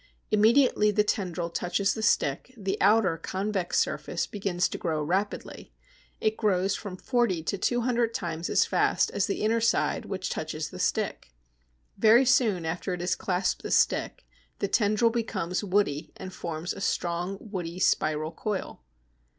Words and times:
Immediately 0.31 0.89
the 0.89 1.03
tendril 1.03 1.51
touches 1.51 1.93
the 1.93 2.01
stick, 2.01 2.55
the 2.57 2.75
outer 2.81 3.19
convex 3.19 3.77
surface 3.77 4.25
begins 4.25 4.67
to 4.69 4.79
grow 4.79 4.99
rapidly. 5.03 5.73
It 6.19 6.37
grows 6.37 6.75
from 6.75 6.97
forty 6.97 7.43
to 7.43 7.55
200 7.55 8.11
times 8.11 8.49
as 8.49 8.65
fast 8.65 9.11
as 9.11 9.27
the 9.27 9.43
inner 9.43 9.61
side 9.61 10.05
which 10.05 10.31
touches 10.31 10.71
the 10.71 10.79
stick! 10.79 11.35
Very 11.99 12.25
soon 12.25 12.65
after 12.65 12.95
it 12.95 13.01
has 13.01 13.13
clasped 13.15 13.61
the 13.61 13.69
stick 13.69 14.25
the 14.57 14.67
tendril 14.67 15.11
becomes 15.11 15.63
woody 15.63 16.11
and 16.17 16.33
forms 16.33 16.73
a 16.73 16.81
strong, 16.81 17.37
woody, 17.39 17.77
spiral 17.77 18.31
coil. 18.31 18.81